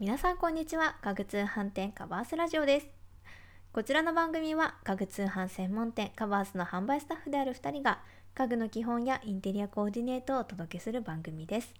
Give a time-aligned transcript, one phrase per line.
[0.00, 0.94] 皆さんこんにちは。
[1.02, 2.86] 家具通販店カバースラジオです。
[3.72, 7.98] こちらの番組は家具通販専門店カバースの販売スタッフである2人が
[8.32, 11.74] 家具の基本やインテリアコーディネートをお届けする番組です。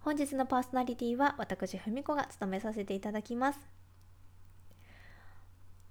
[0.00, 3.60] 本日のパーソナリティは私ふみこが務めさせていただきます。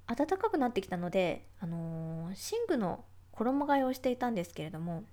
[0.06, 5.04] 暖かくなってきたのであのー、寝具の衣替えをしていたんですけれども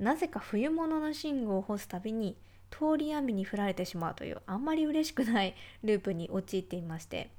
[0.00, 2.36] なぜか冬物の寝具を干すたびに
[2.70, 7.30] 通り雨に降られてしまうというあんまり嬉しくないループに陥っていまして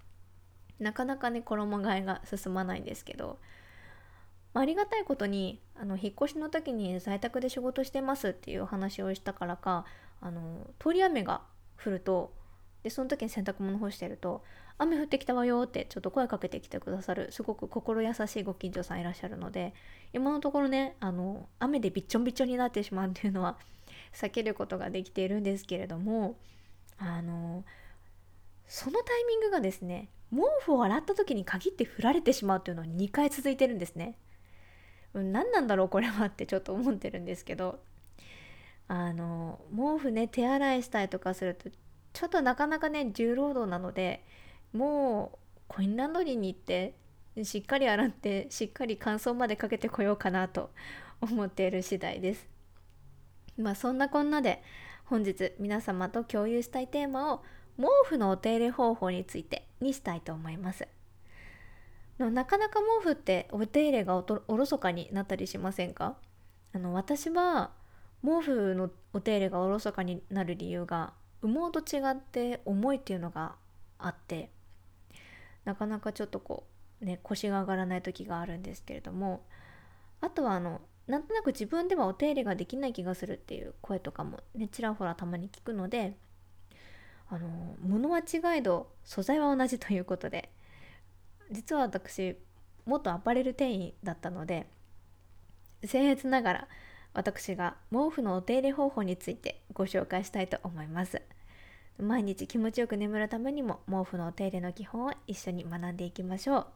[0.80, 3.40] なかなかね衣替えが進まないんですけど
[4.54, 9.86] ありがたいことにあの引っ越しの時に在宅で仕事してますっていうお話をしたからか
[10.22, 11.42] あの通り雨が
[11.84, 12.34] 降ると
[12.84, 14.44] でその時に洗濯物干してると
[14.80, 19.74] 「雨降ってきたわよ」ってちょっと声かけてきてくださるすごく心優しいご近所さんいらっしゃるので
[20.14, 23.58] 今のところねあの雨でびっちょんびっちょんになってしまうっていうのは
[24.14, 26.38] 避けることができているんですけれども
[26.98, 27.64] あの
[28.68, 34.18] そのタイミングがですね毛布を洗った時に限って振られてしまうというのは2回続いてるんですね。
[35.14, 37.80] 何なんだろうこれはってちょっと思ってるんですけど
[38.88, 41.70] あの毛布ね手洗いしたりとかすると
[42.14, 44.24] ちょっとなかなかね重労働なので
[44.74, 45.38] もう
[45.68, 46.94] コインランドリーに行って
[47.44, 50.72] しっかり洗ってしっかり乾燥までかけてこようかなと
[51.22, 52.48] 思っている次第です。
[53.58, 54.64] まあそんなこんなで
[55.06, 57.44] 本日皆様と共有したいテーマを
[57.78, 60.88] 毛布のお手入れ方法についてにしたいと思います。
[62.18, 66.18] なかなか毛布ってお手入れがおろそかになったりしませんか？
[66.74, 67.72] あの私は
[68.24, 71.14] 毛布のお手入れがおろそかになる理由が
[71.44, 73.56] 羽毛と違って重いっていうのが
[74.00, 74.50] あって
[75.64, 76.66] なかなかちょっとこ
[77.02, 79.46] うね腰が上がらない時があるんですけれども
[80.20, 86.18] あとはあのなんとなく自分ではお手入れができない気がするっていう声とかもねちらほらたまに聞くので
[87.30, 90.52] あの物は違いど素材は同じということで
[91.52, 92.38] 実は私
[92.86, 94.68] 元アパレル店員だったので
[95.84, 96.68] 僭越ながら
[97.14, 101.22] 私が毛布のお手入れ方法についてご紹介したいと思います。
[102.00, 106.68] 毎日気持ちよく眠るためにも毛布のお手入れの基本を一緒に学んでいきましょう。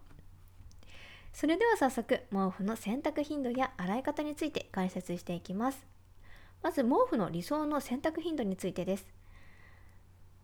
[1.34, 5.86] それでは早速毛布の洗濯頻度や洗い方について解説していきます。
[6.62, 9.08] まず毛布の理想の洗濯頻度についてです。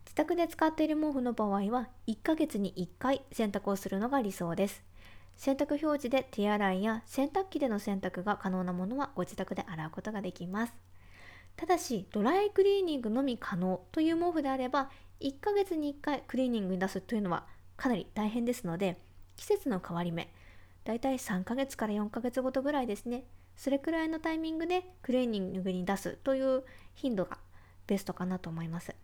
[0.06, 4.84] 自宅で使っている毛布の場合は1ヶ月に1回洗濯をするのが理想です。
[5.36, 10.74] 洗濯表示で手洗いや洗濯機での洗濯が可能なものはご自宅で洗うことができます。
[11.58, 14.90] ただしドライクリーニングのみ可能という毛布であれば
[15.20, 17.46] 1ヶ月に1回クリーニングに出すというのは
[17.76, 18.98] かなり大変ですので
[19.36, 20.32] 季節の変わり目
[20.88, 23.26] だいたい3ヶ月から4ヶ月ごとぐらいですね。
[23.58, 26.64] それくらいのタイミングでクリーニングに出すという
[26.96, 27.40] 頻度が
[27.88, 28.96] ベストかなと思います。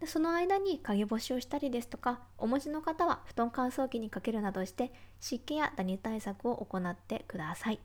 [0.00, 7.80] でその間に陰干しをしたりですとかお持ちの方は布団乾燥機にかけるなどして湿気やダニ対策を行ってください。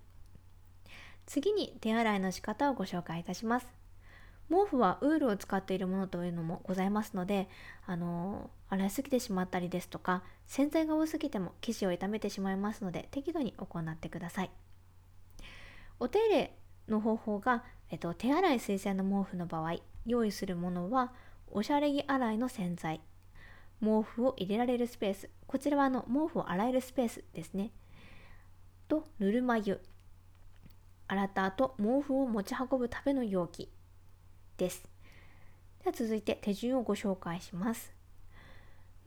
[1.26, 3.81] 次に手洗いの仕方をご紹介いたします。
[4.52, 7.48] 毛布はウールを使っているものというのもございますので、
[7.86, 14.52] あの、洗いすぎてしまったりですとか洗剤が多すぎても生地を傷めてしまいますので適度に行ってください。
[16.00, 16.58] お手入れ
[16.90, 19.76] の方法が、えっと、手洗い水洗の毛布の場合
[20.06, 21.14] 用意するものは
[21.48, 23.02] おしゃれ着洗いの洗剤。
[23.82, 25.30] 毛布を入れられるスペース。
[25.48, 27.72] こちらはあの毛布を洗えるスペースですね。
[28.88, 29.82] とぬるま湯。
[31.08, 33.70] 洗った後毛布を持ち運ぶための容器。
[34.62, 34.84] です。
[35.84, 37.92] では続いて手順をご紹介します。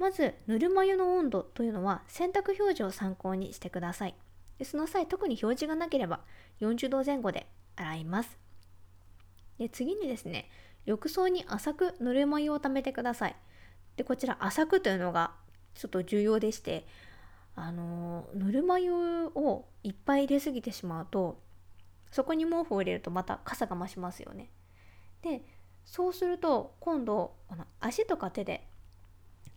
[0.00, 4.16] まずぬるま湯の温度というのは洗濯表示を参考にしてください。
[4.58, 6.20] でその際特に表示がなければ
[6.60, 8.36] 40度前後で洗います。
[9.58, 10.50] で次にですね
[10.86, 13.36] 浴槽に浅くぬるま湯を溜めてください。
[13.96, 15.30] でこちら浅くというのが
[15.74, 16.84] ちょっと重要でして
[17.54, 21.38] あのぬるま湯をいっぱい入れすぎてしまうと
[22.10, 24.50] そこに毛布を入れるとまた傘が増しますよね。
[25.24, 25.42] で
[25.86, 28.66] そうすると今度あの足とか手で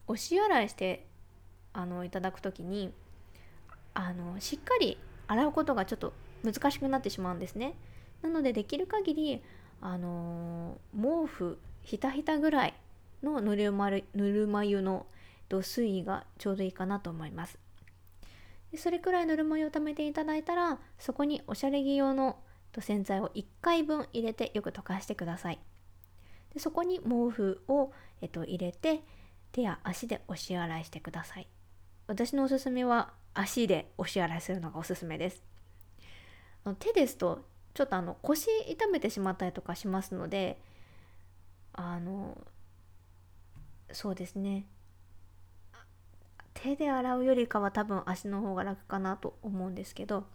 [0.07, 1.05] 押し洗いして
[1.73, 2.93] あのいただく時に
[3.93, 4.97] あのしっかり
[5.27, 7.73] 洗うことがちょっと難しくなってしまうんですね。
[8.21, 9.43] なのでできる限り
[9.81, 12.73] あの毛布ひたひたぐらい
[13.21, 15.05] のぬるまるぬるま湯の
[15.49, 17.59] 水位がちょうどいいかなと思います。
[18.75, 22.37] それくらいぬるま湯を溜めていただいたらそこにおしゃれ着用の
[22.71, 25.59] と洗剤を1回分入れてよく溶かしてください。
[26.53, 27.91] でそこに毛布を、
[28.21, 29.01] えっと、入れて
[29.51, 31.47] 手や足で押し洗いしてください。
[32.07, 35.43] 私のおすすめは足で押し洗いするのがおすすめです。
[36.79, 40.59] 手ですとちょっとあの腰痛めてしまったりとかしますので
[41.73, 42.37] あの
[43.91, 44.65] そうですね
[46.55, 50.25] 手で洗うよりかは多分足の方が楽かなと思うんですけど、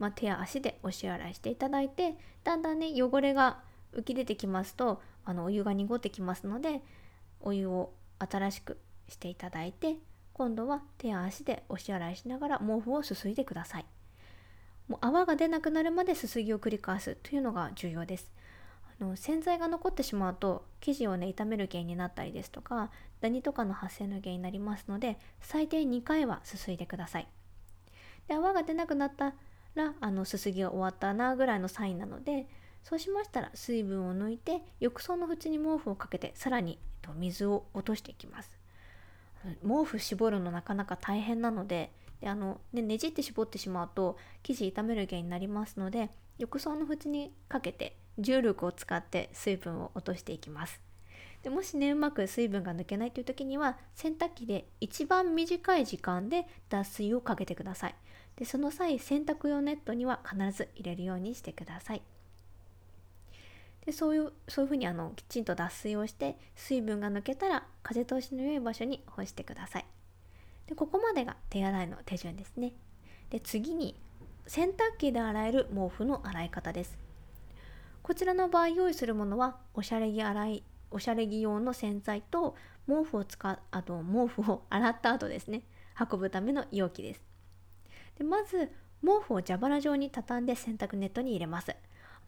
[0.00, 3.60] まあ、手や足でお塩洗いしていただいてだんだんね汚れが
[3.94, 6.80] 浮き出てきますとあのお湯が濁ってきますので
[7.40, 9.96] お湯を新しくしていただいて
[10.32, 13.84] 今度は手や足でお塩洗いしながら毛布をすすいでください。
[14.88, 18.32] もう泡が出なくなるまですすぎを繰り返すというのが重要です。
[19.00, 27.28] あの洗剤が残ってしまうと生地をね傷める原因になったりですとかダニとかの発生の原因になりますので最低2回はすすいでください。
[28.26, 29.34] で泡が出なくなった
[29.74, 32.46] らあのすすぎが終わったなぐらいのサインなので
[32.82, 36.78] そうしましたら水分を抜いて浴槽の縁に毛布をかけてさらに
[37.16, 38.58] 水を落としていきます。
[39.62, 50.80] 毛布絞るのなかなか大変なのでであの、ね、ねじって絞ってしまうと生地傷める原因になりますので浴槽の縁にかけて重力を使って水分を落としていきます。
[51.42, 57.94] でもしねうまく水分が抜けないという時には洗濯機で一番短い時間で脱水をかけてください。
[58.40, 62.02] でその際洗濯用ネットには必ず入れるようにしてください。
[63.84, 69.86] でそういうそういうふうにあのきちんと脱水をして水分が抜けたら風通しの良い場所に干してください。
[70.66, 72.72] でここまでが手洗いの手順ですね。
[73.28, 74.00] で次に
[74.46, 76.98] 洗濯機で洗える毛布の洗い方です。
[78.02, 82.56] こちらの場合用意するものはおしゃれ着洗いおしゃれ着用の洗剤と
[82.88, 85.60] 毛布を使うあと毛布を洗った後ですね。
[86.10, 87.29] 運ぶための容器です。
[88.20, 88.70] でまず
[89.02, 91.74] 毛布を蛇腹状に畳んで洗濯ネットに入れます。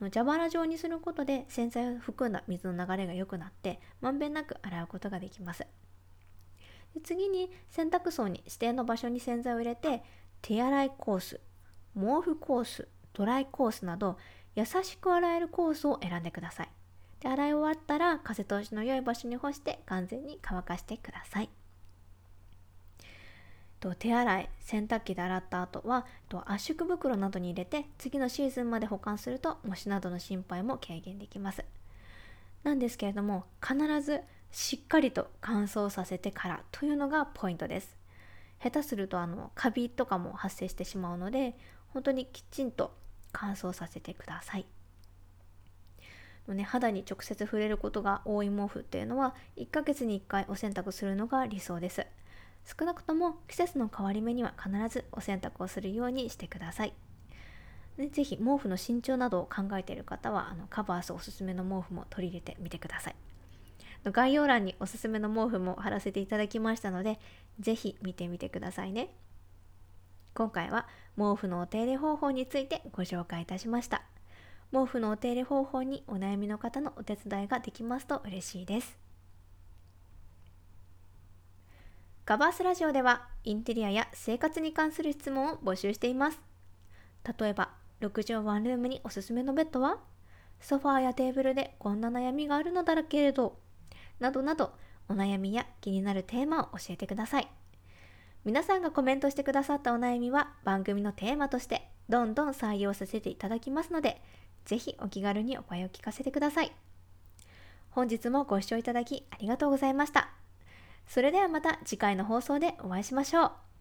[0.00, 5.66] 蛇腹状にすることで洗剤を含んだ水の流れが良くなってまんべんなく洗うことができます。
[6.94, 10.02] で次に洗濯槽に指定の場所に洗剤を入れて
[10.40, 11.40] 手洗いコース
[11.94, 14.16] 毛布コースドライコースなど
[14.54, 16.70] 優しく洗えるコースを選んでください。
[17.20, 21.50] で洗い終わったら風通しの良い場所に干して完全に乾かしてください。
[23.82, 31.64] と手洗い洗濯機で洗った後はと圧縮袋などに入れて次のシーズンまで保管すると模試などの心配も軽減できます。
[32.62, 34.20] なんですけれども必ず
[34.52, 37.98] しっかりと乾燥させてからというのがポイントです。
[38.62, 41.56] 下手するとあのカビとかも発生してしまうので
[41.88, 42.94] 本当にきちんと
[43.32, 44.66] 乾燥させてください。
[46.46, 52.06] の、ね、肌に直接触れることが多い毛布っていうのは1ヶ月に1回お洗濯するのが理想です。
[52.64, 56.94] 少なくとも季節の変わり目には必ずお洗濯をするようにしてください。
[57.96, 63.16] ね、ぜひ毛布の身長などを考えている方はあのカバースおすすめの毛布も取り入れてみてください。
[64.04, 67.20] 概要欄におすすめの毛布も貼らせていただきましたので
[67.60, 69.14] ぜひ見てみてくださいね。
[70.34, 74.02] 今回は毛布のお手入れ方法についてご紹介いたしました。
[74.72, 79.11] 毛布のお手入れ方法にお悩みの方のお手伝いができますと嬉しいです。
[82.24, 86.40] ガバースラジオではインテリアや生活に関する質問を募集しています。
[87.36, 87.70] 例えば、
[88.00, 89.98] 6畳ワンルームにおすすめのベッドは？
[90.60, 93.58] ソファーやテーブルでこんな悩みがあるのだけれど、
[94.20, 94.72] などなど
[95.08, 97.48] お悩みや気になるテーマを教えてください。
[98.44, 104.22] 皆さんがコメントしてくださったお悩みは番組のテーマとしてどんどん採用させていただきますので、
[104.64, 106.70] ぜひお気軽にお声を聞かせてください。
[107.90, 110.30] 本日もご視聴いただきありがとうございました。
[111.06, 113.71] それではまた次回の放送でお会いしましょう。